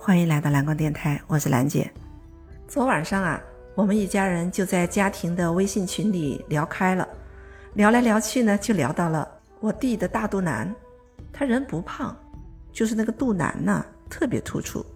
[0.00, 1.90] 欢迎来到蓝光电台，我是兰姐。
[2.68, 3.38] 昨晚上啊，
[3.74, 7.06] 我们一家人就在家庭的微信群里聊开了，
[7.74, 9.28] 聊来聊去呢，就聊到了
[9.60, 10.72] 我弟的大肚腩。
[11.32, 12.16] 他人不胖，
[12.72, 14.86] 就是那个肚腩呐特别突出。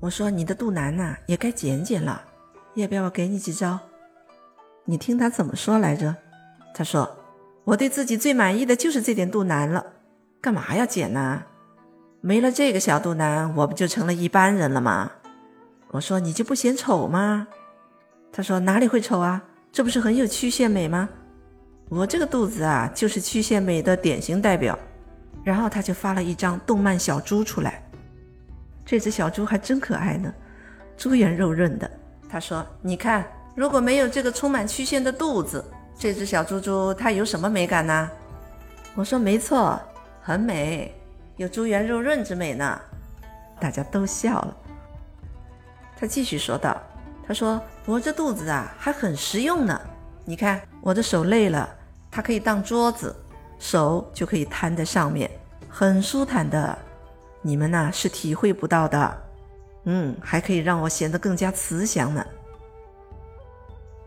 [0.00, 2.20] 我说你的肚腩呐也该减减了，
[2.74, 3.78] 要不要我给你几招？
[4.84, 6.14] 你听他怎么说来着？
[6.74, 7.08] 他说
[7.64, 9.86] 我对自己最满意的就是这点肚腩了，
[10.40, 11.42] 干嘛要减呢？
[12.24, 15.10] 没了这个小肚腩，我不就成了一般人了吗？
[15.90, 17.48] 我说你就不嫌丑吗？
[18.32, 19.42] 他说哪里会丑啊？
[19.72, 21.08] 这不是很有曲线美吗？
[21.88, 24.78] 我这个肚子啊，就是曲线美的典型代表。
[25.42, 27.82] 然后他就发了一张动漫小猪出来，
[28.86, 30.32] 这只小猪还真可爱呢，
[30.96, 31.90] 猪圆肉润的。
[32.28, 35.62] 他说：“你看，如果没有这个充满曲线的肚子，
[35.98, 38.08] 这只小猪猪它有什么美感呢？”
[38.94, 39.76] 我说：“没错，
[40.20, 40.94] 很美。”
[41.42, 42.80] 有珠圆肉润之美呢，
[43.58, 44.56] 大家都笑了。
[45.96, 46.80] 他继续说道
[47.26, 49.80] ：“他说我这肚子啊还很实用呢，
[50.24, 51.68] 你看我的手累了，
[52.12, 53.12] 它可以当桌子，
[53.58, 55.28] 手就可以摊在上面，
[55.68, 56.78] 很舒坦的。
[57.40, 59.22] 你们呐是体会不到的，
[59.86, 62.24] 嗯，还可以让我显得更加慈祥呢。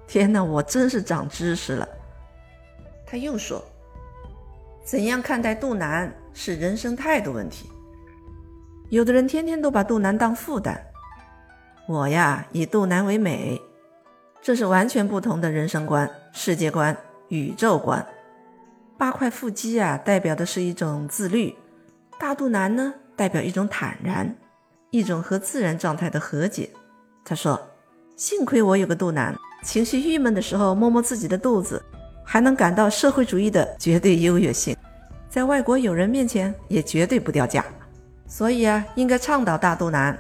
[0.08, 1.86] 天哪，我真是长知识了。”
[3.06, 3.62] 他又说。
[4.86, 7.68] 怎样看待肚腩是人生态度问题。
[8.90, 10.78] 有的人天天都把肚腩当负担，
[11.88, 13.60] 我呀以肚腩为美，
[14.42, 16.96] 这是完全不同的人生观、世界观、
[17.30, 18.06] 宇宙观。
[18.98, 21.56] 八块腹肌啊，代表的是一种自律；
[22.20, 24.36] 大肚腩呢，代表一种坦然，
[24.92, 26.70] 一种和自然状态的和解。
[27.24, 27.60] 他说
[28.16, 31.82] ：“幸亏我有个肚腩，情绪郁闷的时候摸摸自己的肚子。”
[32.28, 34.76] 还能感到社会主义的绝对优越性，
[35.36, 37.66] 在外国友人面前也绝对不掉价。
[38.26, 40.18] 所以啊，应该倡导大肚腩。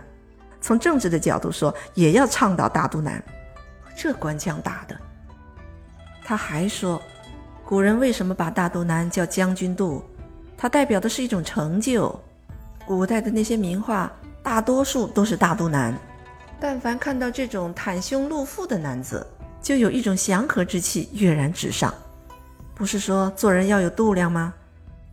[0.60, 3.24] 从政治的角度说，也要倡导大肚腩。
[3.96, 5.00] 这官腔打的。
[6.22, 7.02] 他还说，
[7.64, 10.04] 古人为什么把大肚腩叫将军肚？
[10.58, 12.14] 它代表的是一种成就。
[12.86, 14.12] 古代的那些名画，
[14.44, 15.98] 大多数都是大肚腩。
[16.60, 19.26] 但凡看到这种袒胸露腹的男子，
[19.62, 21.94] 就有一种祥和之气跃然纸上，
[22.74, 24.54] 不是说做人要有度量吗？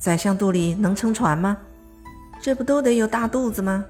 [0.02, 1.56] 宰相肚里能撑船吗？
[2.40, 3.84] 这不都得有大肚子吗？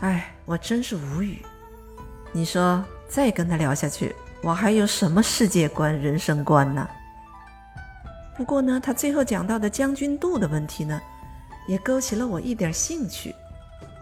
[0.00, 1.38] 哎，我真是无语。
[2.32, 6.86] 你说再跟他聊下去，我还有什么世界观、人生观呢？
[8.36, 11.00] 不过呢，他最后讲到的将军肚的问题呢，
[11.66, 13.34] 也勾起了我一点兴趣。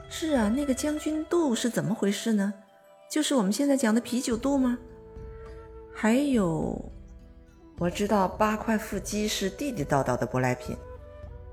[0.09, 2.53] 是啊，那个将军肚是怎么回事呢？
[3.09, 4.77] 就是我们现在讲的啤酒肚吗？
[5.95, 6.77] 还有，
[7.79, 10.77] 我知道八块腹肌是地地道道的舶来品，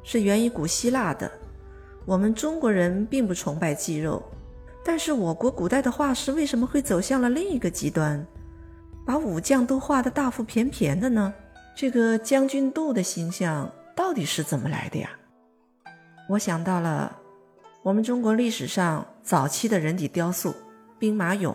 [0.10, 1.30] 是源于古希腊的。
[2.06, 4.24] 我们中国人并不崇拜肌肉，
[4.82, 8.26] 但是我国古代的画师为什么会走向了另一个极端，
[9.06, 11.34] 把武将都画得大腹便便的呢？
[11.76, 15.10] 这个将军肚的形象到底是怎么来的呀？
[16.30, 17.14] 我想到了
[17.84, 20.56] 我们中国历史上早期的人体雕塑——
[20.98, 21.54] 兵马俑。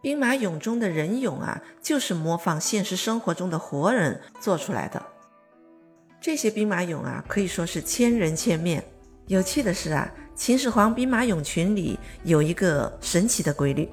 [0.00, 5.00] 兵马俑中的人俑啊，就是模仿现实生活中的活人做出来的。
[6.22, 8.80] 这些兵马俑啊，可以说是千人千面。
[9.26, 13.88] 有趣的是啊，秦始皇兵马俑群里有一个神奇的规律，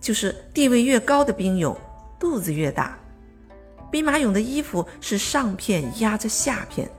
[0.00, 1.76] 就是地位越高的兵俑
[2.18, 2.98] 肚子越大。
[3.90, 6.90] 兵马俑的衣服是上片压着下片，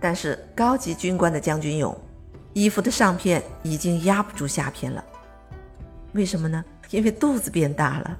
[0.00, 1.94] 但是高级军官的将军俑，
[2.54, 5.04] 衣服的上片已经压不住下片了。
[6.12, 6.64] 为什么呢？
[6.88, 8.18] 因为肚子变大了。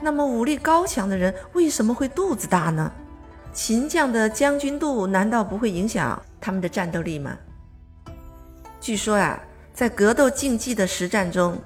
[0.00, 2.92] 那么武力高强的人为什么会肚子大呢？
[3.54, 7.38] 秦将的将军肚难道不会影响他们的战斗力吗？
[8.80, 9.40] 据说呀，
[9.72, 11.56] 在格斗竞技的实战中，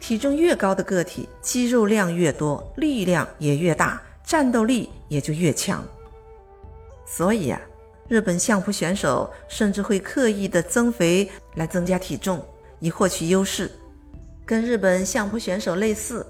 [0.00, 5.84] 体重越高的个体，肌肉量越多，力量也越大，战斗力也就越强。
[7.06, 7.60] 所以呀，
[8.08, 12.44] 日本相扑选手甚至会刻意的增肥来增加体重，
[12.80, 13.70] 以获取优势。
[14.44, 16.26] 跟日本相扑选手类似，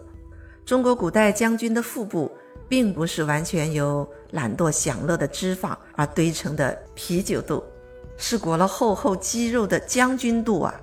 [0.66, 2.30] 中国古代将军的腹部
[2.69, 7.62] 并不是完全由懒惰享乐的脂肪而堆成的啤酒肚，
[8.16, 10.75] 是裹了厚厚肌肉的将军肚啊！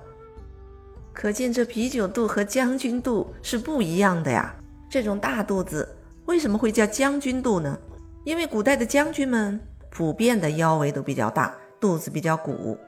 [1.12, 4.54] 可见这啤酒肚和将军肚是不一样的呀。
[4.88, 5.96] 这种大肚子
[6.26, 7.78] 为什么会叫将军肚呢？
[8.24, 12.78] 因为古代的将军们普遍的腰围都比较大，肚子比较鼓，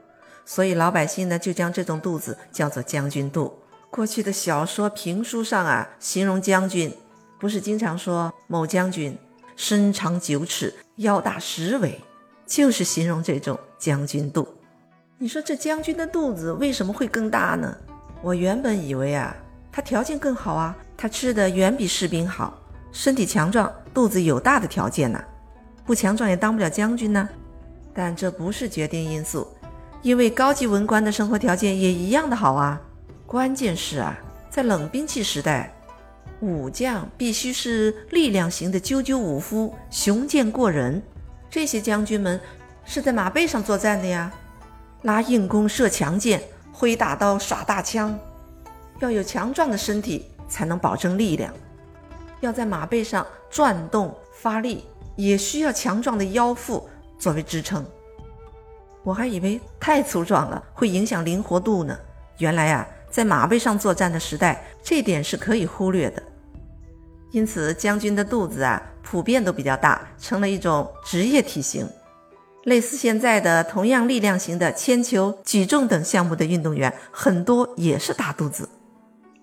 [0.45, 3.59] 所以老百姓呢就将这种肚子叫做将军肚。
[3.91, 6.91] 过去的小说、评书上啊，形容将军，
[7.45, 9.15] 不是经常说某将军
[9.55, 12.01] 身长九尺，腰大十围，
[12.47, 14.47] 就是形容这种将军肚。
[15.19, 17.77] 你说这将军的肚子为什么会更大呢？
[18.23, 19.35] 我原本以为啊，
[19.71, 22.59] 他条件更好啊，他吃的远比士兵好，
[22.91, 25.23] 身体强壮，肚子有大的条件呢。
[25.85, 27.29] 不强壮也当不了将军呢。
[27.93, 29.47] 但这不是决定因素，
[30.01, 32.81] 因为高级文官的生活条件也一样的好啊。
[33.27, 34.17] 关键是啊，
[34.49, 35.71] 在冷兵器时代，
[36.41, 41.01] 武将必须是力量型的赳赳武夫，雄健过人。
[41.49, 42.39] 这些将军们
[42.83, 44.31] 是在马背上作战的呀，
[45.03, 46.41] 拉硬弓，射强箭。
[46.77, 48.19] 挥大刀耍大枪，
[48.99, 51.49] 要有强壮的身体才能保证力量；
[52.41, 54.83] 要在马背上转动发力，
[55.15, 56.85] 也需要强壮的腰腹
[57.17, 57.85] 作为支撑。
[59.03, 61.97] 我还以为太粗壮了会影响灵活度呢，
[62.39, 66.21] 原来啊，在马背上作战的时代，这点是可以忽略的。
[67.31, 71.87] 因此，将军的肚子啊，普遍都比较大，成了一种职业体型。
[72.65, 78.67] 类似现在的同样力量型的铅球、举重等项目的运动员，很多也是大肚子。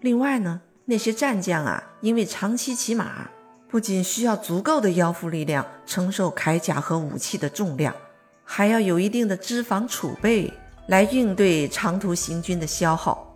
[0.03, 3.31] 另外呢，那些战将啊，因为长期骑马，
[3.71, 7.97] 不仅需要足够的腰腹力量承受铠甲和武器的重量，
[8.45, 10.53] 还要有一定的脂肪储备
[10.89, 13.29] 来应对长途行军的消耗。《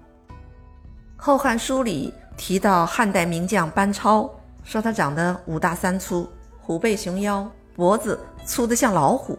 [1.26, 4.30] 后汉书》里提到汉代名将班超，
[4.62, 6.30] 说他长得五大三粗，
[6.60, 9.36] 虎背熊腰，脖子粗得像老虎。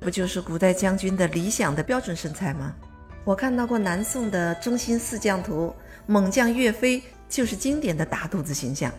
[0.00, 2.74] 不就是古代将军的理想的标准身材吗？
[3.22, 5.68] 我看到过南宋的《中心四将图》，
[6.06, 8.90] 猛将岳飞就是经典的大肚子形象。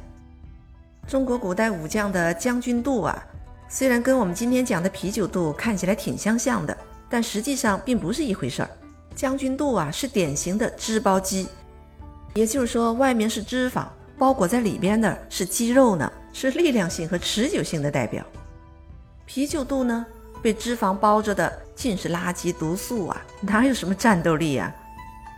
[1.09, 3.21] 中国古代武将的将军肚啊，
[3.67, 6.77] 虽然跟我们今天讲的啤酒肚看起来挺相像的，
[7.09, 8.69] 但实际上并不是一回事儿。
[9.13, 11.45] 将军肚啊是典型的脂包肌，
[12.35, 13.85] 也就是说外面是脂肪
[14.17, 18.23] 包裹在里边的是肌肉呢，是力量性和持久性的代表。
[19.25, 20.05] 啤酒肚呢？
[20.41, 24.73] 被脂肪包着的尽是垃圾毒素啊，哪有什么战斗力啊？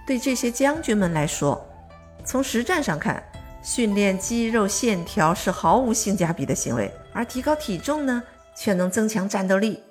[0.05, 1.59] 对这些将军们来说，
[2.23, 3.23] 从实战上看，
[3.63, 8.21] 训练肌肉线条是毫无性价比的行为，而提高体重呢，
[8.55, 9.81] 却能增强战斗力。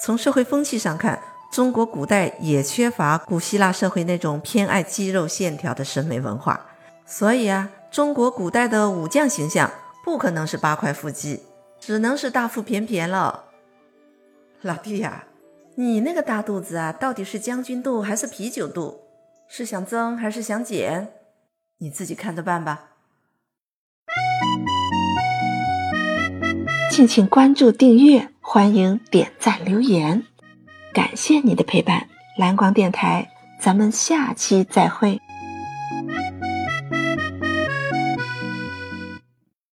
[0.00, 1.20] 从社会风气上看，
[1.54, 6.66] 中国古代也缺乏古希腊社会那种偏爱肌肉线条的审美文化，
[7.06, 9.70] 所以啊，中国古代的武将形象
[10.04, 11.42] 不可能是八块腹肌，
[11.78, 13.44] 只能是大腹便便了。
[14.62, 15.26] 老弟呀，
[15.76, 19.02] 你那个大肚子啊，到底是将军肚还是啤酒肚？
[19.46, 21.12] 是想增还是想减？
[21.78, 22.86] 你自己看着办吧。
[26.90, 30.24] 敬请关注订阅，欢迎点赞留言，
[30.94, 32.06] 感谢你的陪伴。
[32.38, 35.20] 蓝光电台，咱们下期再会。